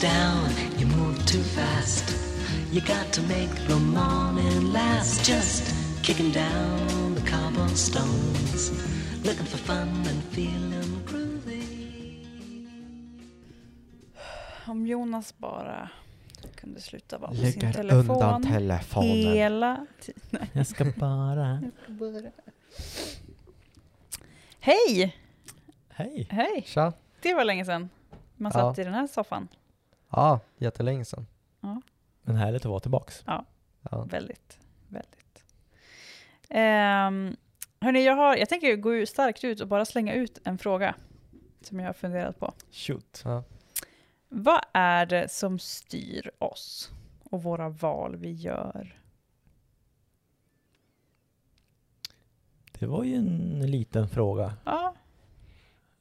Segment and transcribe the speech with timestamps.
[0.00, 2.04] down, you move too fast.
[2.72, 5.24] You got to make the morning last.
[5.26, 8.70] Just kicking down the cobblestones,
[9.24, 11.64] looking for fun and feeling groovy.
[14.66, 15.88] Om Jonas bara
[16.54, 19.08] kunde sluta vara på sin telefon undan telefonen.
[19.32, 20.46] hela tiden.
[20.52, 21.62] Jag ska bara...
[24.60, 25.16] Hej!
[25.88, 26.26] Hej!
[26.30, 26.62] Hej!
[26.66, 26.92] Tja!
[27.22, 27.88] Det var länge sedan
[28.36, 28.60] man Ja.
[28.60, 29.48] satt i den här soffan.
[30.10, 31.26] Ja, jättelänge sedan.
[32.22, 33.22] Men härligt att vara tillbaks.
[33.26, 33.44] Ja.
[34.06, 35.44] Väldigt, väldigt.
[36.50, 37.36] Um,
[37.80, 40.94] hörni, jag, har, jag tänker gå starkt ut och bara slänga ut en fråga
[41.60, 42.54] som jag har funderat på.
[42.70, 43.22] Shoot.
[43.24, 43.44] Ja.
[44.28, 46.90] Vad är det som styr oss
[47.22, 49.00] och våra val vi gör?
[52.78, 54.54] Det var ju en liten fråga.
[54.64, 54.94] Ja,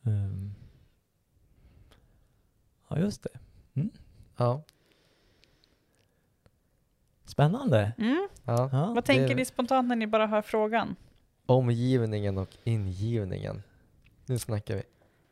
[0.07, 0.53] Ehm.
[2.89, 3.39] Ja, just det.
[4.37, 4.63] Ja.
[7.25, 7.91] Spännande.
[7.97, 8.27] mm.
[8.45, 8.91] ja.
[8.95, 10.95] Vad tänker ni spontant när ni bara hör frågan?
[11.45, 13.63] Omgivningen och ingivningen.
[14.25, 14.83] Nu snackar vi.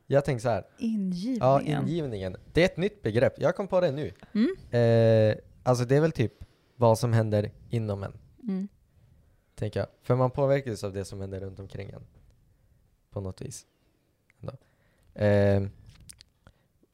[0.07, 0.63] Jag tänker så här.
[0.77, 1.37] Ingivningen.
[1.39, 2.37] Ja, ingivningen.
[2.53, 3.33] Det är ett nytt begrepp.
[3.37, 4.11] Jag kom på det nu.
[4.33, 4.55] Mm.
[4.71, 6.33] Eh, alltså det är väl typ
[6.75, 8.67] vad som händer inom en, Mm.
[9.55, 9.87] tänker jag.
[10.03, 12.03] För man påverkas av det som händer runt omkring en.
[13.11, 13.65] På något vis.
[15.13, 15.63] Eh,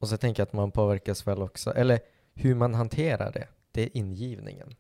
[0.02, 2.00] och så tänker jag att man påverkas väl också, eller
[2.34, 3.48] hur man hanterar det.
[3.72, 4.76] Det är ingivningen.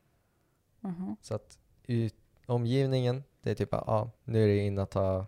[0.79, 1.15] Mhm.
[1.21, 5.25] Så att ut, omgivningen, det är typ ja, ah, nu är det in att ha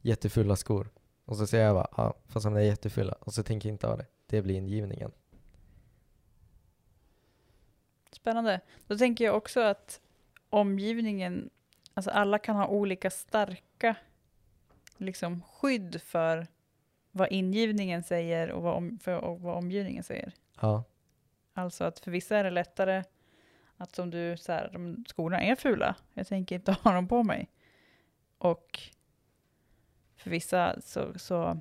[0.00, 0.90] jättefulla skor.
[1.24, 3.12] Och så säger jag bara, ah, fast de är jättefulla.
[3.20, 4.06] Och så tänker jag inte ha det.
[4.26, 5.12] Det blir ingivningen.
[8.10, 8.60] Spännande.
[8.86, 10.00] Då tänker jag också att
[10.50, 11.50] omgivningen,
[11.94, 13.96] alltså alla kan ha olika starka
[14.96, 16.46] liksom, skydd för
[17.16, 20.32] vad ingivningen säger och vad, om, för, och vad omgivningen säger.
[20.60, 20.84] Ja,
[21.54, 23.04] Alltså att för vissa är det lättare
[23.76, 27.22] att som du, så här, de skorna är fula, jag tänker inte ha dem på
[27.22, 27.48] mig.
[28.38, 28.80] Och
[30.16, 31.60] för vissa så, så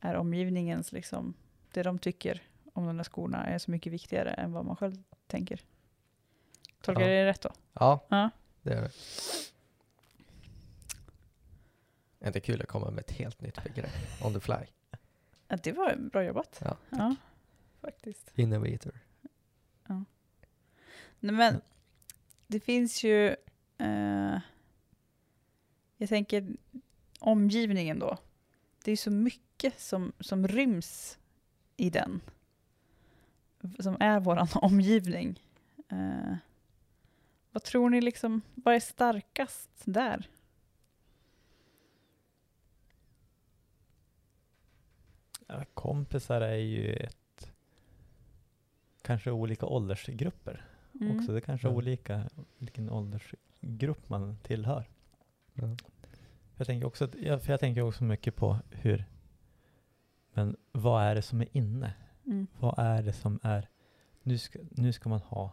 [0.00, 1.34] är omgivningens, liksom,
[1.72, 4.94] det de tycker om de där skorna är så mycket viktigare än vad man själv
[5.26, 5.60] tänker.
[6.80, 7.08] Tolkar Ja.
[7.08, 7.50] det rätt då?
[7.72, 8.30] ja Ja.
[8.62, 8.90] det är det.
[12.22, 13.90] Är inte kul att komma med ett helt nytt begrepp?
[14.24, 14.66] On the fly.
[15.48, 16.60] Ja, Det var bra jobbat.
[16.64, 16.76] Ja.
[16.90, 17.16] ja
[17.80, 18.32] faktiskt.
[18.34, 19.00] Innovator.
[21.20, 21.60] Nej, men
[22.46, 23.26] det finns ju,
[23.78, 24.38] eh,
[25.96, 26.56] jag tänker
[27.18, 28.18] omgivningen då.
[28.84, 31.18] Det är så mycket som, som ryms
[31.76, 32.20] i den.
[33.78, 35.40] Som är våran omgivning.
[35.88, 36.36] Eh,
[37.50, 40.28] vad tror ni liksom, vad är starkast där?
[45.52, 47.52] Ja, kompisar är ju ett...
[49.02, 50.64] Kanske olika åldersgrupper
[51.00, 51.18] Mm.
[51.18, 51.32] också.
[51.32, 54.88] Det är kanske är olika vilken åldersgrupp man tillhör.
[55.52, 55.76] Ja.
[56.56, 59.04] Jag tänker också, att, ja, för jag tänker också mycket på hur...
[60.32, 61.94] Men vad är det som är inne?
[62.26, 62.46] Mm.
[62.58, 63.68] Vad är det som är...
[64.22, 65.52] Nu ska, nu ska man ha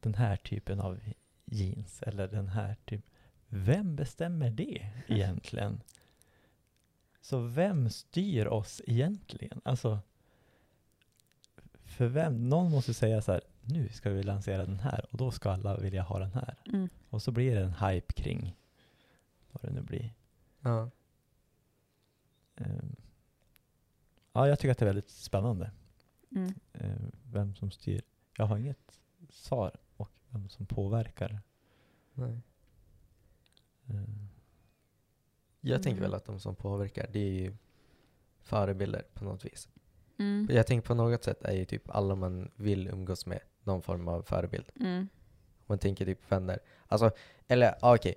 [0.00, 1.00] den här typen av
[1.44, 3.10] jeans eller den här typen.
[3.48, 5.80] Vem bestämmer det egentligen?
[7.20, 9.60] Så vem styr oss egentligen?
[9.64, 9.98] Alltså,
[11.84, 12.48] för vem?
[12.48, 15.76] Någon måste säga så här, nu ska vi lansera den här och då ska alla
[15.76, 16.56] vilja ha den här.
[16.66, 16.88] Mm.
[17.10, 18.56] Och så blir det en hype kring
[19.52, 20.14] vad det nu blir.
[20.60, 20.90] Ja.
[22.56, 22.96] Ehm,
[24.32, 25.70] ja, jag tycker att det är väldigt spännande.
[26.30, 26.54] Mm.
[26.72, 28.02] eh, vem som styr.
[28.36, 29.00] Jag har inget
[29.30, 31.40] svar och vem som påverkar.
[32.14, 32.40] Nej.
[33.86, 34.02] Eh,
[35.60, 36.10] Jag tänker Mm.
[36.10, 37.56] väl att de som påverkar, det är ju
[38.42, 39.68] förebilder på något vis.
[40.18, 40.48] Mm.
[40.50, 44.08] Jag tänker på något sätt är ju typ alla man vill umgås med någon form
[44.08, 44.66] av förebild.
[44.80, 45.08] Mm.
[45.66, 46.58] Man tänker typ vänner.
[46.86, 47.10] Alltså,
[47.48, 48.14] eller ja, okej.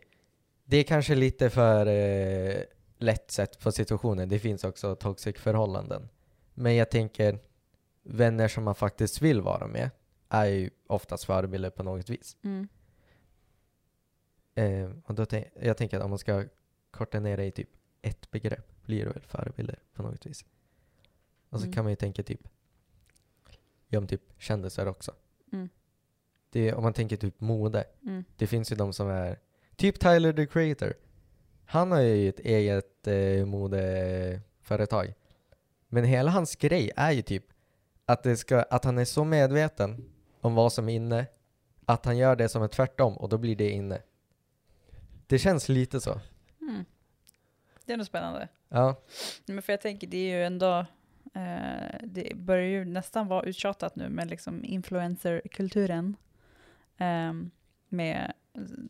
[0.64, 2.62] Det är kanske lite för eh,
[2.98, 4.30] lätt sett på situationen.
[4.30, 6.10] Det finns också toxic förhållanden.
[6.54, 7.40] Men jag tänker,
[8.04, 9.90] vänner som man faktiskt vill vara med
[10.30, 12.38] är ju oftast förebilder på något vis.
[12.44, 12.68] Mm.
[14.56, 16.46] Eh, och då tänk, jag tänker att om man ska
[16.92, 17.70] korta ner det i typ
[18.02, 20.46] ett begrepp blir det väl förebilder på något vis.
[21.50, 21.74] Och så Mm.
[21.74, 22.48] kan man ju tänka typ,
[23.88, 25.12] ja om typ kändisar också.
[25.54, 25.70] Mm.
[26.50, 28.24] Det om man tänker typ mode, Mm.
[28.38, 29.40] det finns ju de som är,
[29.76, 30.94] typ Tyler the Creator.
[31.66, 35.14] Han har ju ett eget eh, modeföretag.
[35.88, 37.46] Men hela hans grej är ju typ
[38.06, 40.10] att, det ska, att han är så medveten
[40.42, 41.26] om vad som är inne,
[41.86, 44.02] att han gör det som är tvärtom och då blir det inne.
[45.28, 46.20] Det känns lite så.
[46.62, 46.86] Mm.
[47.86, 48.48] Det är nog spännande.
[48.70, 49.02] Ja,
[49.46, 50.86] Men för jag tänker, det är ju ändå
[51.34, 56.16] Eh, det börjar ju nästan vara uttjatat nu med liksom influencerkulturen.
[57.90, 58.34] Med,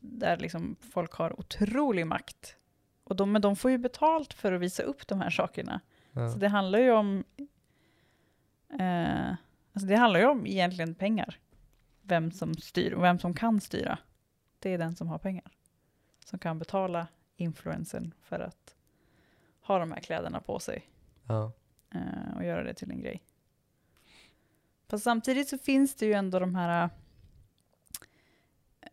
[0.02, 2.56] där liksom folk har otrolig makt.
[3.04, 5.82] Och de, men de får ju betalt för att visa upp de här sakerna.
[6.12, 6.30] Ja.
[6.30, 7.24] Så det handlar ju om...
[8.80, 9.30] Eh,
[9.74, 11.40] alltså det handlar ju om egentligen pengar.
[12.02, 13.98] Vem som styr och vem som kan styra.
[14.60, 15.52] Det är den som har pengar.
[16.26, 18.76] Som kan betala influensen för att
[19.62, 20.90] ha de här kläderna på sig
[21.28, 21.52] Ja.
[21.94, 23.24] eh, och göra det till en grej.
[24.90, 26.90] Fast samtidigt så finns det ju ändå de här
[28.82, 28.90] eh,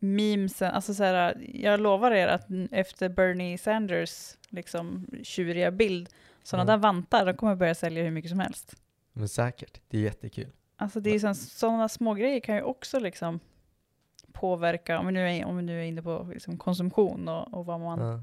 [0.00, 6.08] memesen, alltså så här, jag lovar er att efter Bernie Sanders liksom tjuriga bild,
[6.42, 6.76] sådana Ja.
[6.76, 8.74] där vantar, de kommer börja sälja hur mycket som helst.
[9.12, 10.52] Men säkert, det är jättekul.
[10.76, 13.40] Alltså det är sådana små grejer kan ju också liksom
[14.40, 17.66] påverka, om vi nu är, om vi nu är inne på liksom konsumtion och, och
[17.66, 18.22] vad man Ja.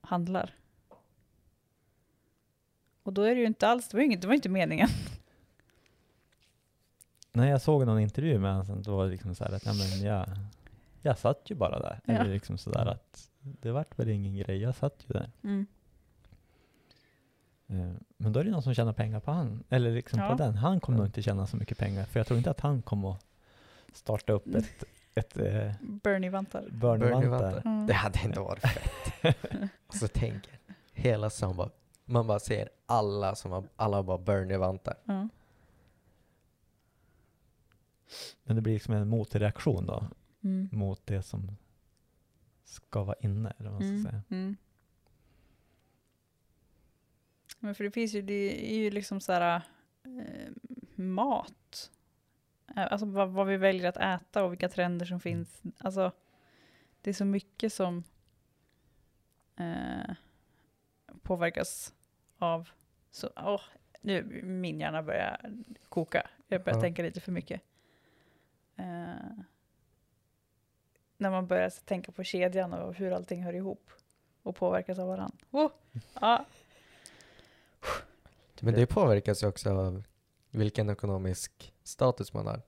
[0.00, 0.54] handlar.
[3.02, 4.88] Och då är det ju inte alls, det var, ju inget, det var inte meningen.
[7.32, 9.72] Nej, jag såg någon intervju med honom, då var det liksom så här att ja,
[9.72, 10.26] men jag,
[11.02, 12.00] jag satt ju bara där.
[12.04, 12.12] Ja.
[12.14, 15.30] Eller liksom sådär att det vart väl ingen grej, jag satt ju där.
[15.44, 15.66] Mm.
[17.66, 20.30] Eh, Men då är det någon som tjänar pengar på han, eller liksom Ja.
[20.30, 20.54] på den.
[20.56, 21.00] Han kommer Ja.
[21.00, 23.24] nog inte tjäna så mycket pengar, för jag tror inte att han kommer att
[23.92, 24.58] starta upp Mm.
[24.58, 24.84] ett,
[25.16, 26.68] ett eh, Bernie-vantar.
[26.70, 27.62] Bernie-vantar.
[27.64, 27.86] Mm.
[27.86, 29.14] Det hade inte varit fett.
[29.86, 30.58] Och så tänker
[30.92, 31.70] hela stan bara,
[32.04, 34.94] man bara ser alla som har, alla bara Bernie-vantar.
[35.04, 35.28] Ja.
[38.44, 40.06] Men det blir liksom en motreaktion då,
[40.44, 40.68] Mm.
[40.72, 41.56] mot det som
[42.64, 44.02] ska vara inne, eller vad man ska Mm.
[44.04, 44.22] säga.
[44.30, 44.56] Mm.
[47.58, 49.62] Men för det finns ju, det är ju liksom så här
[50.04, 50.52] eh,
[50.94, 51.90] mat.
[52.76, 55.62] Eh, Alltså vad, vad vi väljer att äta och vilka trender som finns.
[55.78, 56.12] Alltså
[57.00, 58.04] det är så mycket som
[59.56, 60.14] eh,
[61.22, 61.94] påverkas
[62.38, 62.68] av,
[63.10, 63.60] så, åh,
[64.00, 65.40] nu min hjärna börjar
[65.88, 66.30] koka.
[66.48, 66.82] Jag börjar Ja.
[66.82, 67.60] tänka lite för mycket.
[68.76, 68.84] Eh,
[71.18, 73.90] när man börjar tänka på kedjan och hur allting hör ihop
[74.42, 75.36] och påverkas av varandra.
[75.50, 75.70] Oh,
[76.20, 76.44] ja,
[78.60, 80.04] Men det påverkas ju också av
[80.56, 82.62] vilken ekonomisk status man har.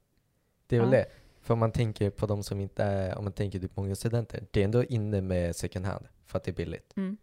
[0.67, 0.99] Det är väl Ja.
[0.99, 1.07] det.
[1.41, 4.47] För om man tänker på de som inte är, om man tänker typ många studenter,
[4.51, 6.93] det är ändå inne med second hand för att det är billigt.
[6.97, 7.17] mm,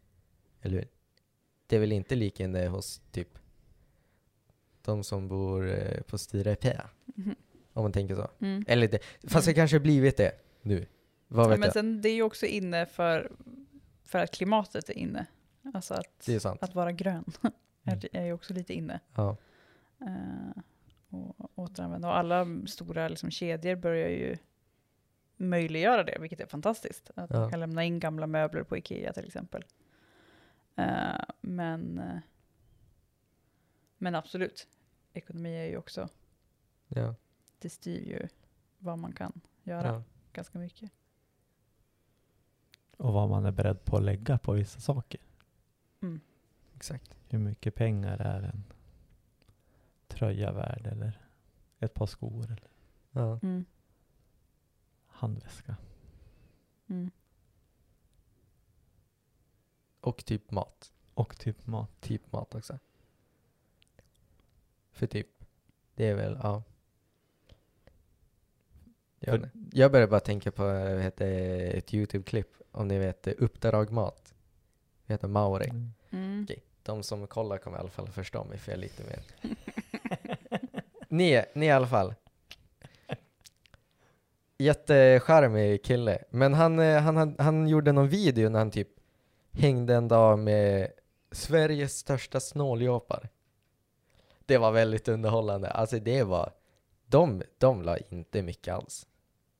[0.62, 0.88] Eller hur?
[1.68, 3.40] Det är väl inte lika inne hos typ
[4.82, 7.36] de som bor eh, på Stirepä, mhm,
[7.74, 8.28] om man tänker så.
[8.40, 8.64] mm.
[8.68, 9.56] Eller det, fast det Mm.
[9.56, 10.32] kanske blivit det
[10.62, 10.86] nu.
[11.28, 11.74] Vad Ja, vet men jag?
[11.74, 13.32] sen det är ju också inne för,
[14.04, 15.26] för att klimatet är inne.
[15.74, 16.30] Alltså att,
[16.64, 17.26] att vara grön
[17.84, 19.00] är, är ju också lite inne.
[19.16, 19.38] Ja.
[20.06, 20.62] Eh,
[21.10, 22.08] och återanvända.
[22.08, 24.38] Och alla stora liksom, kedjor börjar ju
[25.38, 27.12] möjliggöra det, vilket är fantastiskt.
[27.16, 27.40] Att Ja.
[27.40, 29.66] man kan lämna in gamla möbler på Ikea till exempel.
[30.76, 32.20] Eh, men, eh,
[33.98, 34.68] men absolut,
[35.14, 36.10] ekonomi är ju också,
[36.88, 37.16] Ja.
[37.60, 38.28] det styr ju
[38.78, 40.04] vad man kan göra ja.
[40.34, 40.92] ganska mycket.
[42.98, 45.22] Och vad man är beredd på att lägga på vissa saker.
[46.02, 46.20] Mm.
[46.76, 47.16] Exakt.
[47.30, 48.64] Hur mycket pengar är en
[50.08, 51.22] tröja värd eller
[51.80, 52.70] ett par skor eller
[53.12, 53.40] Ja.
[53.44, 53.66] Mm.
[55.08, 55.76] handväska.
[56.88, 57.12] Mm.
[60.00, 60.94] Och typ mat.
[61.14, 62.02] Och typ mat.
[62.02, 62.80] Typ mat också.
[64.92, 65.28] För typ,
[65.96, 66.64] det är väl, ja.
[69.20, 71.28] Jag, jag börjar bara tänka på heter,
[71.76, 74.34] ett YouTube-klipp, om ni vet Uppdrag Mat.
[75.06, 75.70] Det heter Mauri.
[75.70, 75.94] Mm.
[76.10, 76.44] Mm.
[76.44, 79.24] Okej, de som kollar kommer i alla fall förstå mig för jag är lite mer
[81.08, 82.14] ni, ni i alla fall.
[84.58, 86.24] Jättecharmig kille.
[86.30, 88.90] Men han, eh, han, han, han gjorde någon video när han typ
[89.52, 90.92] hängde en dag med
[91.32, 93.30] Sveriges största snåljåpar.
[94.46, 95.70] Det var väldigt underhållande.
[95.70, 96.54] Alltså det var,
[97.06, 99.08] de, de la inte mycket alls.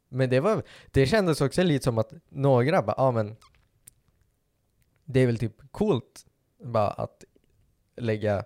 [0.10, 3.36] Men det var, det kändes också lite som att några bara, ja men
[5.06, 6.26] det är väl typ coolt
[6.58, 7.24] bara att
[7.96, 8.46] lägga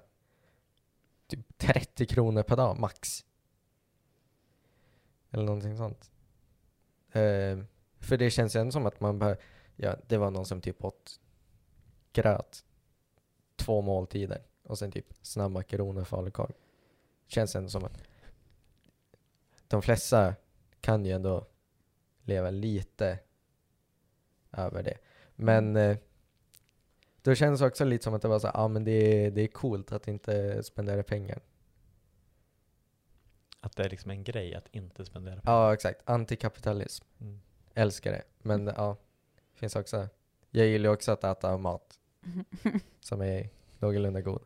[1.29, 3.25] typ 30 kronor per dag max.
[5.31, 6.12] Eller någonting sånt.
[7.12, 7.59] Eh,
[8.00, 9.36] för det känns ändå som att man bara,
[9.75, 11.19] ja det var någon som typ åt
[12.13, 12.65] gröt
[13.55, 16.53] två måltider och sen typ snabbmakaroner och falukorv.
[17.27, 18.03] Känns ändå som att
[19.67, 20.36] de flesta
[20.81, 21.48] kan ju ändå
[22.21, 23.19] leva lite
[24.51, 24.98] över det.
[25.36, 25.98] Men eh,
[27.21, 29.31] då känns det också lite som att det var så ja ah, men det är,
[29.31, 31.39] det är coolt att inte spendera pengar.
[33.61, 35.57] Att det är liksom en grej att inte spendera pengar.
[35.57, 37.05] Ja exakt, antikapitalism.
[37.21, 37.41] Mm.
[37.73, 38.23] Älskar det.
[38.38, 38.97] Men ja,
[39.53, 40.07] finns också,
[40.49, 41.99] jag gillar också att äta mat
[42.99, 43.49] som är
[43.79, 44.41] någorlunda god.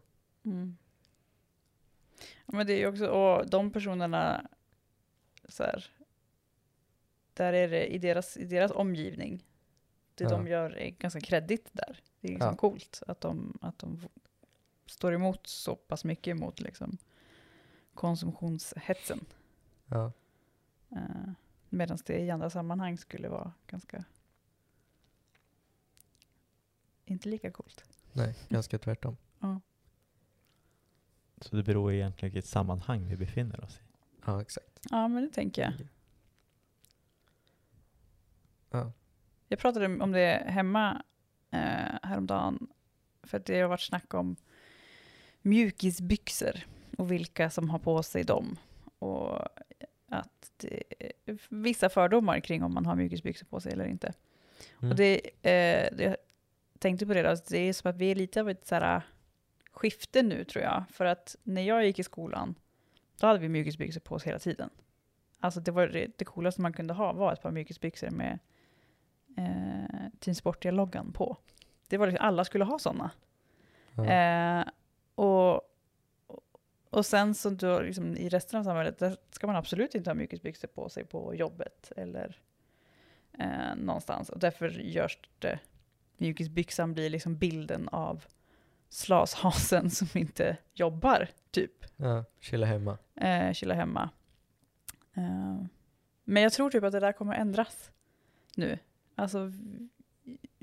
[0.46, 0.78] Mm.
[2.46, 4.50] Men det är ju också, och de personerna,
[5.50, 5.92] så här,
[7.34, 9.44] där är det i deras, i deras omgivning,
[10.16, 10.30] det Ja.
[10.30, 12.00] de gör är ganska kreddigt där.
[12.20, 12.56] Det är liksom Ja.
[12.56, 14.00] coolt att de, att de
[14.86, 16.98] står emot så pass mycket mot liksom
[17.94, 19.26] konsumtionshetsen.
[19.86, 20.12] Ja.
[20.92, 21.32] Uh,
[21.70, 24.04] Medan det i andra sammanhang skulle vara ganska
[27.06, 27.84] inte lika coolt.
[28.14, 29.18] Nej, ganska tvärtom.
[29.40, 29.62] Ja.
[31.42, 33.82] Så det beror egentligen vilket sammanhang vi befinner oss i.
[34.26, 34.80] Ja, exakt.
[34.90, 35.74] Ja, men det tänker jag.
[38.70, 38.92] Ja.
[39.54, 41.04] Jag pratade om det hemma
[41.52, 41.60] eh,
[42.04, 42.68] häromdagen.
[43.24, 44.36] För att det har varit snack om
[45.42, 46.66] mjukisbyxor
[46.98, 48.58] och vilka som har på sig dem.
[49.00, 49.40] Och
[50.10, 50.84] att det
[51.50, 54.14] vissa fördomar kring om man har mjukisbyxor på sig eller inte.
[54.80, 54.92] Mm.
[54.92, 56.16] Och det, eh, det, jag
[56.80, 59.02] tänkte på det, då, det är som att vi är lite av ett så här,
[59.72, 60.84] skifte nu tror jag.
[60.90, 62.56] För att när jag gick i skolan,
[63.20, 64.70] då hade vi mjukisbyxor på oss hela tiden.
[65.40, 68.40] Alltså det var det, det coolaste man kunde ha var ett par mjukisbyxor med
[69.38, 71.38] eh, Team Sportia-loggan på.
[71.88, 73.12] Det var liksom, alla skulle ha sådana.
[73.96, 74.06] Ja.
[74.06, 74.66] Eh,
[75.16, 75.62] och,
[76.90, 80.16] och sen så då, liksom, i resten av samhället, där ska man absolut inte ha
[80.16, 82.38] mjukisbyxor på sig på jobbet eller
[83.40, 84.30] eh, någonstans.
[84.30, 85.60] Och därför görs det,
[86.18, 88.26] mjukisbyxan blir liksom bilden av
[88.90, 91.86] slashasen som inte jobbar, typ.
[91.96, 92.98] ja, chilla hemma.
[93.16, 94.10] Eh, chilla hemma.
[95.14, 95.64] Eh,
[96.24, 97.92] men jag tror typ att det där kommer ändras
[98.56, 98.80] nu.
[99.16, 99.52] Alltså,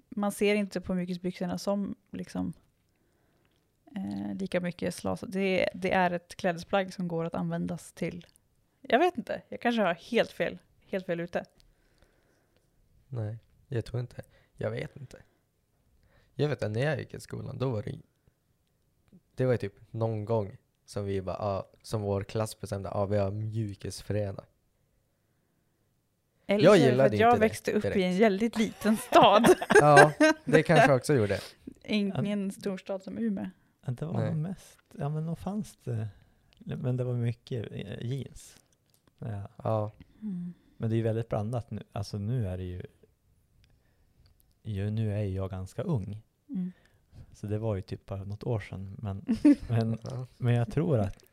[0.08, 2.52] man ser inte på mjukisbyxorna som liksom
[3.96, 5.24] eh, lika mycket slas.
[5.28, 8.26] Det, det är ett klädesplagg som går att användas till,
[8.80, 11.44] jag vet inte, jag kanske har helt fel, helt fel ute.
[13.08, 13.38] Nej,
[13.68, 14.22] jag tror inte.
[14.56, 15.22] Jag vet inte.
[16.34, 17.98] Jag vet att när jag gick i skolan, då var det
[19.34, 23.18] Det var typ någon gång som vi bara, ah, som vår klass bestämde, ah, vi
[23.18, 24.44] har mjukisfredag.
[26.50, 28.04] Eller Jag det för gillade att jag växte upp i direkt.
[28.04, 29.46] en väldigt liten stad.
[29.80, 30.12] Ja,
[30.44, 31.40] det kanske jag också gjorde.
[31.84, 33.46] Ingen storstad som Umeå.
[33.86, 34.26] Det var Nej.
[34.30, 36.08] nog mest, ja men nog fanns det,
[36.58, 38.56] men det var mycket eh, jeans.
[39.18, 39.48] Ja.
[39.62, 39.92] Ja,
[40.76, 42.82] Men det är ju väldigt blandat nu, alltså nu är det ju,
[44.62, 46.22] ju nu är jag ganska ung.
[46.48, 46.72] Mm.
[47.32, 48.96] Så det var ju typ bara något år sedan.
[48.98, 49.24] Men,
[49.68, 50.26] men, ja.
[50.38, 51.24] men jag tror att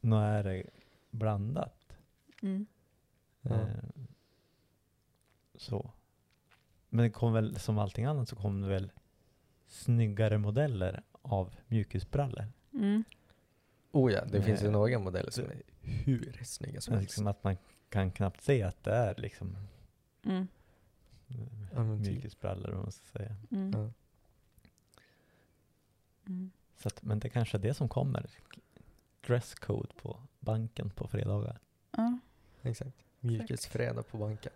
[0.00, 0.62] nu är det
[1.10, 1.96] blandat.
[2.42, 2.66] Mm.
[3.42, 3.54] Ja.
[3.54, 3.66] Eh,
[5.58, 5.90] så.
[6.88, 8.92] Men det kom väl, som allting annat, så kom det väl
[9.66, 12.46] snyggare modeller av mjukisbrallor.
[12.72, 13.04] Mm.
[13.92, 14.72] Oh ja, det finns ju Nej.
[14.72, 17.08] några modeller som är hur snygga som helst.
[17.10, 17.56] liksom att man
[17.88, 19.56] kan knappt se att det är liksom
[20.24, 20.46] Mm.
[21.98, 22.06] Typ.
[22.06, 23.36] mjukisbrallor, om man ska säga.
[23.50, 23.72] Mm.
[23.72, 23.90] Ja.
[26.26, 26.50] Mm.
[26.76, 28.26] Så att, men det kanske är det som kommer.
[29.26, 31.58] Dresscode på banken på fredagar.
[31.90, 32.18] Ja.
[32.62, 32.96] Exakt.
[33.20, 34.52] Mjukisfredag på banken.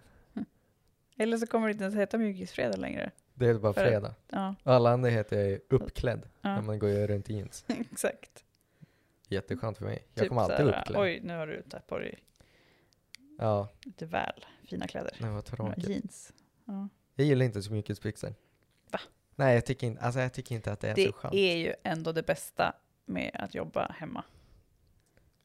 [1.16, 3.10] Eller så kommer det inte ens heta mjukisfredag längre.
[3.34, 4.14] Det är bara För- fredag.
[4.28, 7.64] Ja, Alla andra heter uppklädd när ja man går runt i jeans.
[7.90, 8.44] exakt.
[9.28, 10.04] Jätteskönt för mig.
[10.14, 11.02] Jag Typ kommer alltid såhär, uppklädd.
[11.02, 12.18] Oj, nu har du tagit på dig
[13.38, 15.16] Ja, lite väl fina kläder.
[15.18, 15.88] det var Ja, tråkigt.
[15.88, 16.32] jeans.
[16.64, 16.88] Ja.
[17.14, 18.34] Jag gillar inte så mjukisbyxor.
[18.90, 19.00] Va?
[19.34, 21.34] Nej, jag tycker, inte, alltså jag tycker inte att det är Det så skönt.
[21.34, 24.24] är ju ändå det bästa med att jobba hemma.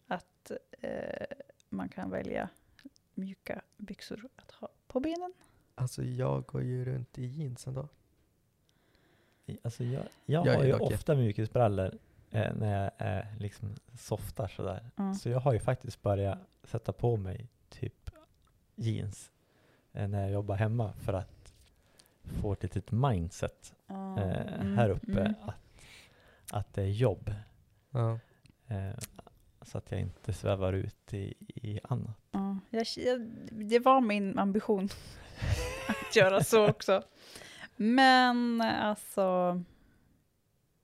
[0.07, 1.25] Att eh,
[1.69, 2.49] man kan välja
[3.13, 5.33] mjuka byxor att ha på benen.
[5.79, 7.87] Alltså jag går ju runt i jeans ändå.
[9.61, 11.97] Alltså jag, jag Jag har är ju dock ofta mjukisbrallor
[12.31, 14.89] eh, när jag är liksom softar sådär.
[14.95, 15.13] Ja.
[15.13, 18.11] Så jag har ju faktiskt börjat sätta på mig typ
[18.75, 19.31] jeans
[19.93, 21.53] eh, när jag jobbar hemma för att
[22.21, 25.33] få ett litet mindset Ja, eh, mm, här uppe mm.
[25.41, 25.55] att,
[26.51, 27.33] att det är jobb.
[27.91, 28.19] Ja.
[28.67, 28.97] Eh,
[29.61, 32.17] så att jag inte svävar ut i, i annat.
[32.31, 34.89] Ja, jag, jag, det var min ambition
[35.87, 37.03] att göra så också.
[37.75, 39.61] Men alltså...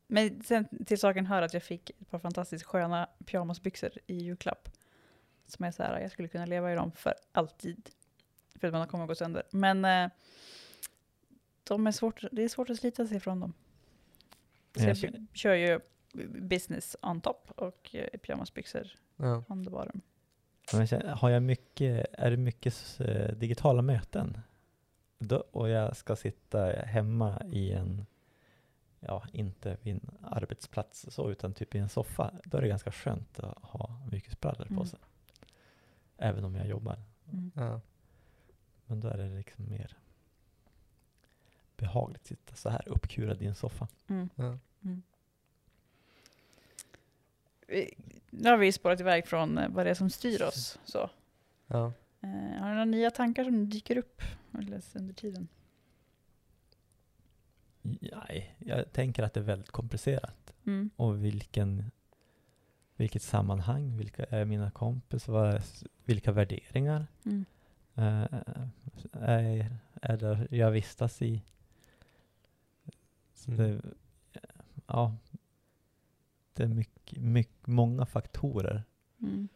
[0.08, 4.70] Men sen till saken hör att jag fick ett par fantastiskt sköna pyjamasbyxor i julklapp.
[5.46, 7.90] Som är så här, jag skulle kunna leva i dem för alltid.
[8.56, 9.44] För att man kommer att gå sönder.
[9.52, 10.10] Men eh,
[11.64, 13.54] de är svårt, det är svårt att slita sig från dem.
[14.78, 15.80] Så Jag kör ju
[16.28, 19.44] business on top och eh, pyjamasbyxor Ja.
[19.48, 20.02] on the bottom.
[21.16, 24.38] Har jag mycket, är det mycket eh, digitala möten
[25.20, 28.06] då, och jag ska sitta hemma i en,
[29.00, 32.92] ja inte vid en arbetsplats så, utan typ i en soffa, då är det ganska
[32.92, 34.86] skönt att ha mjukisbrallor på Mm.
[34.86, 35.00] sig.
[36.18, 37.00] Även om jag jobbar.
[37.32, 37.52] Mm.
[37.56, 37.82] Ja.
[38.86, 39.98] Men då är det liksom mer
[41.78, 43.88] behagligt att sitta så här uppkurad i en soffa.
[44.08, 44.30] Mm.
[44.36, 44.58] Ja.
[47.68, 47.88] Eh,
[48.30, 50.80] Nu har vi spårat iväg från eh, vad det är som styr oss.
[50.86, 51.10] Så.
[51.68, 51.94] Ja.
[52.22, 54.22] Eh, har du några nya tankar som dyker upp
[54.94, 55.48] under tiden?
[57.82, 60.54] Nej, jag tänker att det är väldigt komplicerat.
[60.66, 60.90] Mm.
[60.96, 61.92] Och vilken,
[62.96, 65.62] vilket sammanhang, vilka är mina kompisar,
[66.06, 67.46] vilka värderingar Mm.
[67.96, 68.40] eh,
[69.12, 71.42] är, är det jag vistas i?
[73.34, 73.58] Så Mm.
[73.82, 73.82] det,
[74.88, 75.16] ja,
[76.54, 78.84] det är mycket, mycket, många faktorer.
[79.22, 79.48] Mm.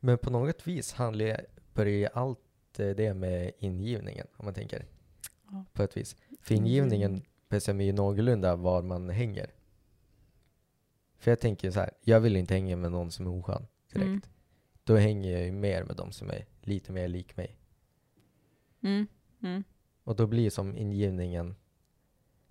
[0.00, 4.86] Men på något vis handlar börjar ju allt eh, det med ingivningen, om man tänker.
[5.50, 5.64] Ja.
[5.72, 6.16] På ett vis.
[6.40, 9.50] För ingivningen bestämmer ju någorlunda var man hänger.
[11.18, 14.06] För jag tänker så här, jag vill inte hänga med någon som är oskön direkt.
[14.06, 14.20] Mm.
[14.84, 17.58] Då hänger jag ju mer med de som är lite mer lik mig.
[18.80, 19.06] Mm.
[19.42, 19.64] Mm.
[20.04, 21.54] Och då blir som ingivningen,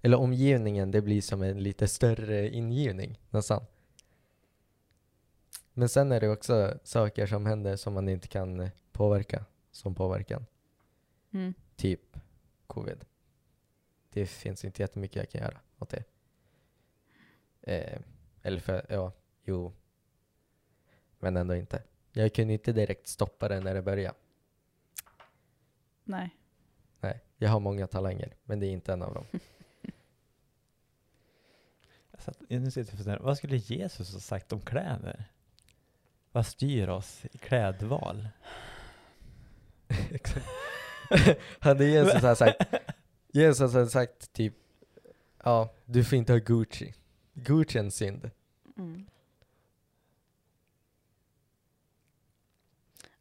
[0.01, 3.65] eller omgivningen, det blir som en lite större ingivning nästan.
[5.73, 9.95] Men sen är det också saker som händer som man inte kan eh, påverka som
[9.95, 10.45] påverkan.
[11.31, 11.53] Mm.
[11.75, 12.17] Typ
[12.67, 13.05] covid.
[14.09, 16.03] Det finns inte jättemycket jag kan göra åt det.
[17.61, 17.99] Eh,
[18.41, 19.11] eller för, ja,
[19.43, 19.73] jo.
[21.19, 21.83] Men ändå inte.
[22.11, 24.17] Jag kunde inte direkt stoppa det när det började.
[26.03, 26.29] Nej.
[26.99, 29.25] Nej, jag har många talanger, men det är inte en av dem.
[32.11, 35.32] Jag satt, nu sitter jag och funderar, vad skulle Jesus ha sagt om kläder?
[36.33, 38.27] Vad styr oss i klädval?
[40.11, 40.45] Exakt.
[41.59, 42.73] hade Jesus hade sagt,
[43.27, 44.53] Jesus hade sagt typ,
[45.43, 46.93] ja, du får inte ha Gucci.
[47.33, 48.31] Gucci är en synd.
[48.77, 49.05] Mm.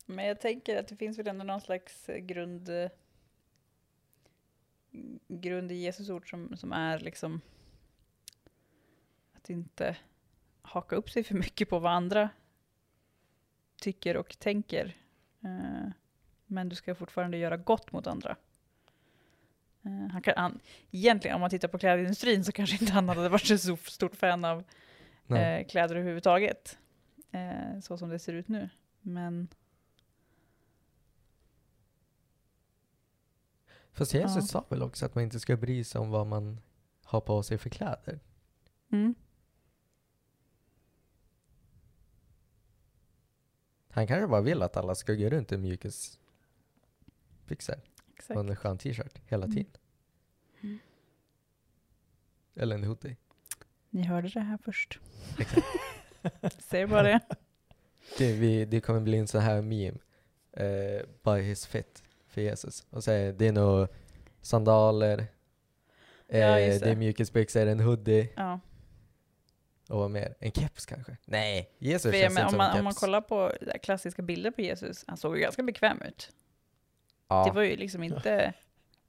[0.07, 2.71] Men jag tänker att det finns väl ändå någon slags grund,
[5.29, 7.41] grund i Jesus ord som, som är liksom
[9.33, 9.97] att inte
[10.63, 12.29] haka upp sig för mycket på vad andra
[13.83, 14.97] tycker och tänker.
[15.45, 15.89] Eh,
[16.47, 18.37] men du ska fortfarande göra gott mot andra.
[19.83, 23.29] Eh, han kan, han, egentligen, om man tittar på klädindustrin så kanske inte han hade
[23.29, 24.65] varit så stor- stort fan av
[25.29, 26.79] eh, kläder överhuvudtaget.
[27.31, 28.69] Eh, så som det ser ut nu.
[29.01, 29.49] Men
[33.93, 34.43] Fast Jesus Ja.
[34.61, 36.61] sa väl också att man inte ska bry sig om vad man
[37.05, 38.21] har på sig för kläder.
[38.93, 39.15] mm,
[43.95, 47.77] Han kanske bara vill att alla ska gå runt i mjukisbyxor
[48.29, 49.57] och en skön t-shirt hela Mm.
[49.57, 49.73] tiden.
[52.55, 53.17] Eller en hoodie.
[53.91, 54.99] Ni hörde det här först.
[55.39, 55.67] Exakt.
[56.63, 57.21] Säger bara det.
[58.19, 59.99] Det, vi, det kommer bli en sån här meme.
[60.61, 62.87] Uh, by his fit för Jesus.
[62.91, 63.89] Och så är det nog
[64.41, 65.27] sandaler,
[66.29, 66.97] eh, Ja, just det är det.
[66.99, 68.61] mjukisbyxor, en hoodie Ja.
[69.89, 70.35] Och vad mer?
[70.41, 71.17] En keps kanske?
[71.25, 73.01] Nej, Jesus För, känns men, inte om, som man, en om man keps.
[73.01, 76.33] kollar på klassiska bilder på Jesus, han såg ju ganska bekväm ut.
[77.29, 77.45] ja.
[77.45, 78.55] Det var ju liksom inte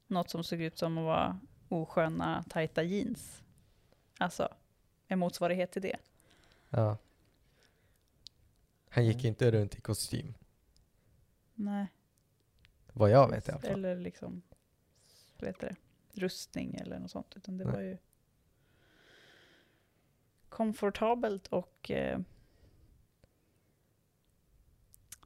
[0.08, 3.44] något som såg ut som att vara osköna, tajta jeans.
[4.18, 4.50] Alltså,
[5.08, 5.98] en motsvarighet till det.
[6.70, 6.98] ja.
[8.90, 9.26] Han gick Mm.
[9.28, 10.34] inte runt i kostym.
[11.56, 11.88] Nej.
[12.94, 13.70] Vad jag vet i alla fall.
[13.72, 14.42] Eller liksom,
[15.40, 15.68] vad heter
[16.14, 17.34] det, rustning eller något sånt.
[17.38, 17.74] Utan det Nej.
[17.74, 17.98] var ju
[20.54, 22.20] komfortabelt och eh,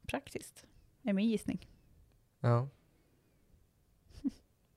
[0.07, 0.65] praktiskt,
[1.03, 1.67] är min gissning.
[2.39, 2.67] Ja.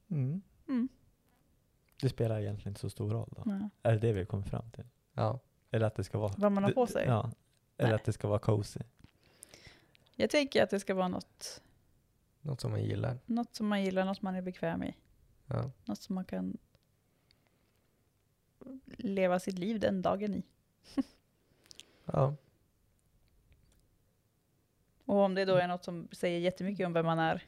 [0.09, 0.43] Mm.
[0.69, 0.89] Mm.
[2.01, 3.43] Det spelar egentligen inte så stor roll då.
[3.47, 3.71] Ja.
[3.83, 4.85] Är det det vi kommer fram till?
[5.15, 5.41] ja.
[5.71, 6.33] Eller att det ska vara...
[6.39, 7.05] Vad man har på sig.
[7.07, 7.31] Ja.
[7.77, 7.95] Eller Nej.
[7.95, 8.81] att det ska vara cozy.
[10.17, 11.63] Jag tänker att det ska vara något,
[12.41, 13.19] Något som man gillar.
[13.27, 14.97] något som man gillar, något man är bekväm i.
[15.47, 15.71] Ja.
[15.85, 16.57] Något som man kan
[18.99, 20.43] leva sitt liv den dagen i.
[22.05, 22.37] ja.
[25.05, 27.45] Och om det då är något som säger jättemycket om vem man är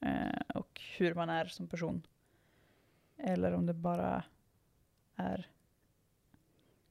[0.00, 2.06] eh, och hur man är som person.
[3.16, 4.24] Eller om det bara
[5.16, 5.50] är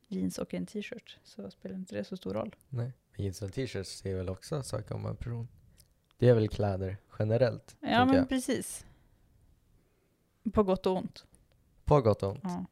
[0.08, 2.56] jeans och en t-shirt så spelar inte det så stor roll.
[2.70, 2.94] Nej.
[3.12, 5.48] Men jeans och t-shirts säger väl också saker om en person.
[6.18, 8.30] Det är väl kläder generellt, Ja men jag.
[8.30, 8.86] precis.
[10.54, 11.26] På gott och ont.
[11.86, 12.42] På gott och ont.
[12.44, 12.66] Ja.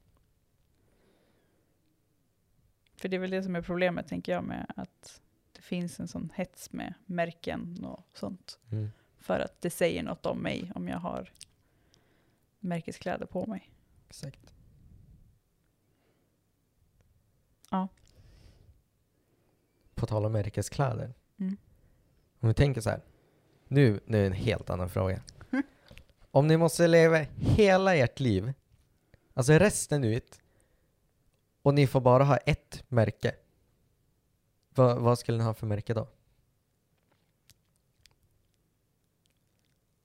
[2.97, 6.07] För det är väl det som är problemet tänker jag med att det finns en
[6.07, 8.59] sån hets med märken och sånt.
[8.71, 8.89] Mm.
[9.17, 11.31] För att det säger något om mig om jag har
[12.59, 13.71] märkeskläder på mig.
[14.07, 14.53] Exakt.
[17.71, 17.87] Ja.
[19.95, 21.13] På tal om märkeskläder.
[21.37, 21.57] Mm.
[22.39, 23.01] Om vi tänker så här.
[23.67, 25.21] Nu, nu är det en helt annan fråga.
[26.31, 28.53] Om ni måste leva hela ert liv,
[29.33, 30.41] alltså resten ut,
[31.67, 33.35] och ni får bara ha ett märke.
[34.69, 36.07] Va, vad skulle ni ha för märke då?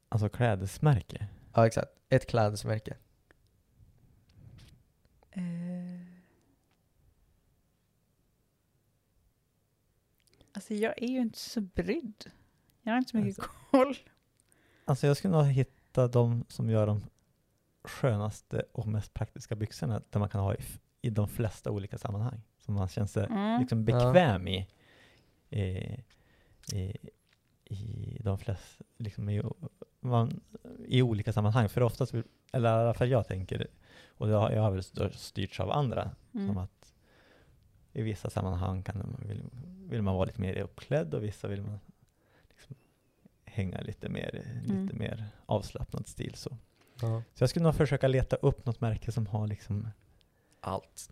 [0.09, 1.29] Alltså klädesmärke.
[1.55, 1.93] Ja, exakt.
[2.09, 2.97] Ett klädesmärke.
[5.31, 5.43] Eh.
[10.53, 12.31] Alltså jag är ju inte så brydd.
[12.83, 13.55] Jag har inte så mycket Alltså.
[13.71, 13.97] koll.
[14.85, 17.03] Alltså jag skulle nog hitta de som gör de
[17.85, 20.59] skönaste och mest praktiska byxorna där man kan ha i,
[21.03, 22.43] i de flesta olika sammanhang.
[22.59, 23.61] Som man känner sig Mm.
[23.61, 23.85] liksom Ja.
[23.85, 24.69] bekväm i.
[25.51, 25.61] I,
[26.73, 26.97] i,
[27.65, 29.43] i de flesta, liksom i,
[30.01, 30.41] man,
[30.87, 31.69] i olika sammanhang.
[31.69, 33.67] För oftast, vill- eller i alla fall jag tänker,
[34.07, 36.59] och det har, jag har väl styr- styrts av andra, som Mm.
[36.59, 36.95] att
[37.93, 39.43] i vissa sammanhang kan man, vill,
[39.91, 41.79] vill man vara lite mer uppklädd och vissa vill man
[42.49, 42.77] liksom
[43.45, 44.83] hänga lite mer, Mm.
[44.83, 46.35] lite mer avslappnad stil.
[46.35, 46.57] Så.
[47.01, 47.23] Ja.
[47.35, 49.89] så jag skulle nog försöka leta upp något märke som har liksom
[50.65, 51.09] Allt.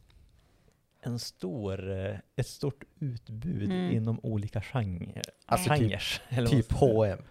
[1.03, 3.91] en stor, eh, ett stort utbud Mm.
[3.97, 5.23] inom olika genrer.
[5.47, 6.79] Alltså typ- genrer eller vad Typ säga.
[6.81, 7.23] H&M.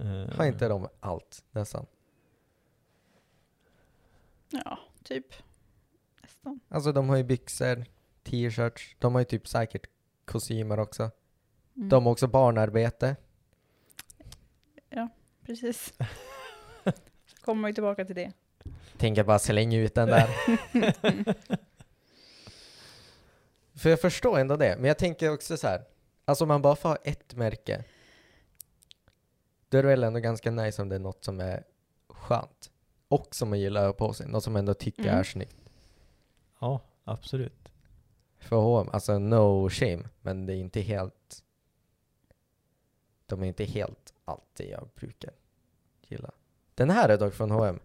[0.00, 1.86] Eh, Har inte de allt nästan?
[4.50, 5.26] Ja, typ.
[6.22, 6.60] Nästan.
[6.68, 7.84] Alltså de har ju byxor,
[8.22, 9.86] t-shirts, de har ju typ säkert
[10.24, 11.10] kostymer också.
[11.76, 11.88] Mm.
[11.88, 13.16] De har också barnarbete.
[15.46, 15.94] Precis.
[17.40, 18.32] Kommer man ju tillbaka till det.
[18.98, 20.28] Tänker bara slänga ut den där.
[23.74, 25.84] För jag förstår ändå det, men jag tänker också så här.
[26.24, 27.84] Alltså om man bara får ha ett märke.
[29.68, 31.64] Då är det väl ändå ganska nice om det är något som är
[32.08, 32.70] skönt.
[33.08, 34.28] Och som man gillar att på sig.
[34.28, 35.14] Något som man ändå tycker Mm.
[35.18, 35.56] är snyggt.
[36.60, 37.68] Ja, absolut.
[38.38, 41.42] För H&M, alltså no shame, men det är inte helt...
[43.26, 45.30] De är inte helt alltid jag brukar
[46.08, 46.30] gilla.
[46.74, 47.80] Den här är dock från H&M.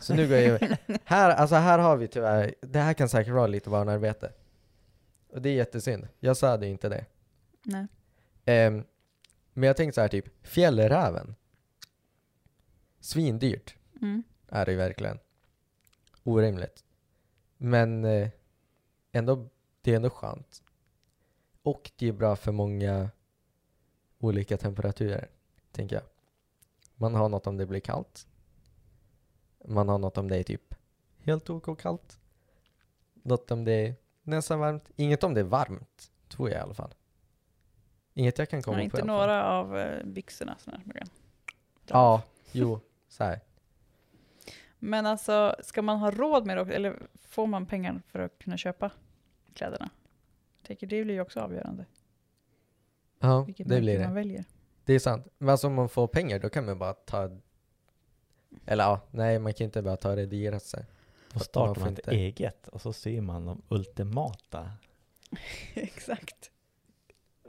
[0.00, 0.76] Så nu går jag ju...
[1.04, 2.54] Här, alltså här har vi tyvärr...
[2.60, 4.32] Det här kan säkert vara lite barnarbete.
[5.28, 6.08] Och det är jättesynd.
[6.20, 7.04] Jag sa det inte det.
[7.62, 7.86] Nej.
[8.44, 8.84] Ehm,
[9.52, 11.34] men jag tänkte så här typ, fjällräven.
[13.00, 14.22] Svindyrt Mm.
[14.48, 15.18] är det ju verkligen.
[16.22, 16.84] Orimligt.
[17.56, 18.28] Men eh,
[19.12, 19.48] ändå,
[19.80, 20.62] det är ändå skönt.
[21.62, 23.10] Och det är bra för många
[24.18, 25.28] olika temperaturer,
[25.72, 26.04] tänker jag.
[26.94, 28.26] Man har något om det blir kallt.
[29.64, 30.74] Man har något om det är typ
[31.24, 32.18] helt OK kallt.
[33.22, 34.90] Något om det är nästan varmt.
[34.96, 36.94] Inget om det är varmt, tror jag i alla fall.
[38.14, 40.56] Inget jag kan komma Ja, på inte några av eh, byxorna.
[40.64, 41.02] Man kan dra
[41.86, 42.22] Ja,
[42.52, 43.40] jo, så här.
[44.78, 46.74] Men alltså, ska man ha råd med det också?
[46.74, 46.96] Eller
[47.28, 48.90] får man pengar för att kunna köpa
[49.54, 49.90] kläderna?
[50.60, 51.86] Jag tänker det blir ju också avgörande.
[53.18, 54.14] Ja, Vilket det blir man det.
[54.14, 54.44] väljer.
[54.84, 55.26] Det är sant.
[55.38, 57.30] Men alltså om man får pengar då kan man bara ta...
[58.66, 60.86] Eller ja, nej man kan inte bara ta det dyraste.
[61.32, 64.72] Då startar man man ett inte- eget och så syr man de ultimata
[65.74, 66.50] Exakt.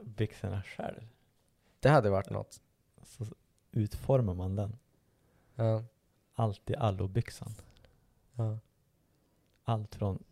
[0.02, 1.08] byxorna själv.
[1.80, 2.60] Det hade varit något.
[3.04, 3.26] Så
[3.72, 4.78] utformar man den.
[5.54, 5.84] Ja,
[6.34, 7.54] Allt i allo-byxan.
[8.34, 8.58] ja.
[9.64, 10.24] Allt från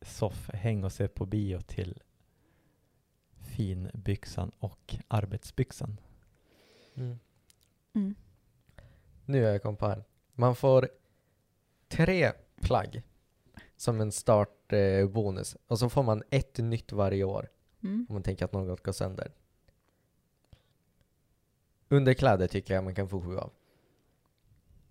[0.00, 2.02] soffhäng och se på bio till
[3.40, 6.00] finbyxan och arbetsbyxan.
[6.94, 7.18] Mm.
[7.92, 8.14] Mm.
[9.24, 10.04] Nu har jag kommit på här.
[10.34, 10.88] Man får
[11.88, 13.02] tre plagg
[13.76, 15.54] som en startbonus.
[15.54, 17.48] Eh, och så får man ett nytt varje år
[17.82, 18.06] Mm.
[18.08, 19.32] om man tänker att något går sönder.
[21.88, 23.52] Underkläder tycker jag man kan få sju av.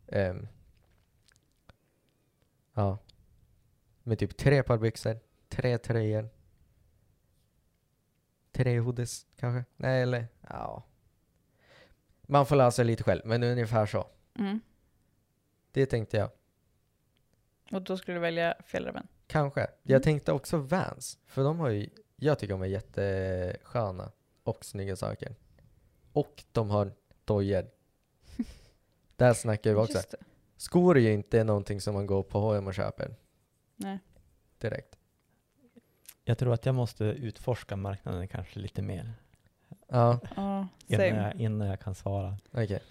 [0.07, 0.47] Ehm.
[2.73, 2.97] ja.
[4.03, 5.19] Med typ tre par byxor,
[5.49, 6.29] tre tröjor.
[8.51, 9.65] Tre hoodies kanske?
[9.75, 10.83] Nej, eller ja.
[12.21, 14.07] Man får läsa lite själv, men ungefär så.
[14.39, 14.59] Mm.
[15.71, 16.29] Det tänkte jag.
[17.71, 19.07] Och då skulle du välja fjällräven?
[19.27, 19.61] Kanske.
[19.61, 19.73] Mm.
[19.83, 24.11] Jag tänkte också Vans, för de har ju, jag tycker de är jättesköna
[24.43, 25.35] och snygga saker.
[26.13, 26.91] Och de har
[27.25, 27.65] dojor.
[29.15, 29.99] Där snackar vi också.
[30.57, 33.15] Skor är ju inte någonting som man går på H&M och köper
[33.75, 33.99] Nej.
[34.57, 34.97] direkt.
[36.23, 39.13] Jag tror att jag måste utforska marknaden kanske lite mer
[39.87, 42.37] Ja, Ja, innan jag, innan jag kan svara.
[42.51, 42.81] okej.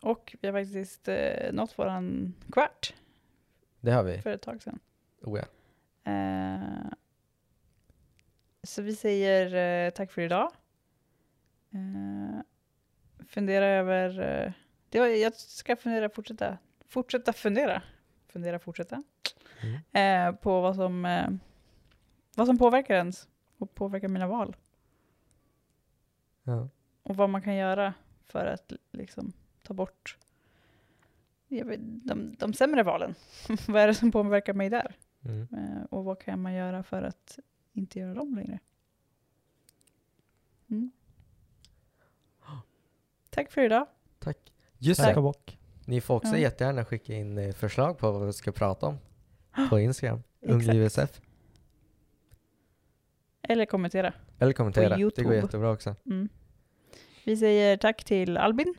[0.00, 2.94] Och vi har faktiskt eh, nått våran kvart
[3.80, 4.18] Det har vi.
[4.20, 4.78] för ett tag sedan.
[5.22, 5.44] Oh ja.
[6.12, 6.90] Eh,
[8.62, 9.54] så vi säger
[9.86, 10.52] eh, tack för idag.
[11.70, 12.40] Eh,
[13.28, 14.20] fundera över...
[14.20, 14.52] Eh,
[14.88, 17.82] det var, jag ska fundera, fortsätta, fortsätta fundera.
[18.28, 19.02] Fundera, fortsätta.
[19.62, 20.28] Mm.
[20.32, 21.28] Eh, på vad som, eh,
[22.34, 24.56] vad som påverkar ens och påverkar mina val.
[26.42, 26.68] ja.
[27.02, 27.94] Och vad man kan göra
[28.26, 29.32] för att liksom
[29.68, 30.18] ta bort
[31.48, 33.14] vet, de, de sämre valen.
[33.68, 34.96] vad är det som påverkar mig där?
[35.24, 35.48] Mm.
[35.52, 37.38] Eh, och vad kan man göra för att
[37.72, 38.58] inte göra dem längre.
[40.70, 40.90] Mm.
[43.30, 43.86] Tack för idag.
[44.18, 44.52] Tack.
[44.78, 45.58] Just Tack bock.
[45.86, 46.38] ni får också Ja.
[46.38, 48.98] jättegärna skicka in eh, förslag på vad vi ska prata om
[49.70, 50.22] på Instagram.
[50.40, 51.20] UngJSF.
[53.42, 54.12] Eller kommentera.
[54.38, 54.96] Eller kommentera.
[54.96, 55.96] Det går jättebra också.
[56.06, 56.28] Mm.
[57.24, 58.74] Vi säger tack till Albin.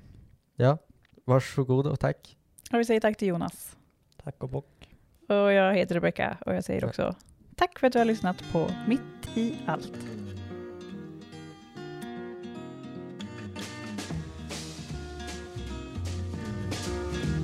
[0.61, 0.77] Ja,
[1.25, 2.37] varsågod och tack.
[2.71, 3.77] Och vi säger tack till Jonas.
[4.23, 4.89] Tack och bock.
[5.27, 6.89] Och jag heter Rebecca och jag säger Tack.
[6.89, 7.15] också
[7.55, 9.93] tack för att du har lyssnat på Mitt i allt.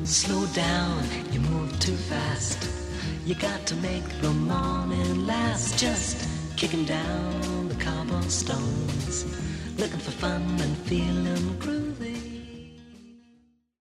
[0.05, 2.69] Slow down, you move too fast.
[3.25, 5.81] You got to make the morning last.
[5.81, 9.25] Just kicking down the cobblestones,
[9.77, 11.55] looking for fun and feeling